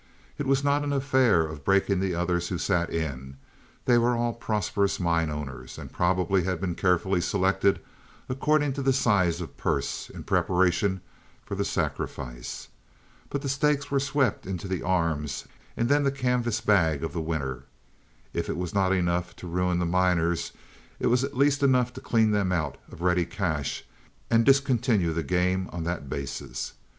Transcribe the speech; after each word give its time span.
It 0.39 0.47
was 0.47 0.63
not 0.63 0.83
an 0.83 0.91
affair 0.91 1.45
of 1.45 1.63
breaking 1.63 1.99
the 1.99 2.15
others 2.15 2.47
who 2.47 2.57
sat 2.57 2.89
in. 2.89 3.37
They 3.85 3.99
were 3.99 4.15
all 4.15 4.33
prosperous 4.33 4.99
mine 4.99 5.29
owners, 5.29 5.77
and 5.77 5.91
probably 5.91 6.41
they 6.41 6.49
had 6.49 6.59
been 6.59 6.73
carefully 6.73 7.21
selected 7.21 7.79
according 8.27 8.73
to 8.73 8.81
the 8.81 8.93
size 8.93 9.41
of 9.41 9.57
purse, 9.57 10.09
in 10.09 10.23
preparation 10.23 11.01
for 11.45 11.53
the 11.53 11.63
sacrifice. 11.63 12.69
But 13.29 13.43
the 13.43 13.49
stakes 13.49 13.91
were 13.91 13.99
swept 13.99 14.47
into 14.47 14.67
the 14.67 14.81
arms 14.81 15.45
and 15.77 15.87
then 15.87 16.01
the 16.01 16.11
canvas 16.11 16.61
bag 16.61 17.03
of 17.03 17.13
the 17.13 17.21
winner. 17.21 17.65
If 18.33 18.49
it 18.49 18.57
was 18.57 18.73
not 18.73 18.91
enough 18.91 19.35
to 19.35 19.47
ruin 19.47 19.77
the 19.77 19.85
miners 19.85 20.51
it 20.99 21.11
was 21.13 21.23
at 21.23 21.37
least 21.37 21.61
enough 21.61 21.93
to 21.93 22.01
clean 22.01 22.31
them 22.31 22.51
out 22.51 22.77
of 22.91 23.03
ready 23.03 23.27
cash 23.27 23.83
and 24.31 24.47
discontinue 24.47 25.13
the 25.13 25.21
game 25.21 25.69
on 25.71 25.83
that 25.83 26.09
basis. 26.09 26.73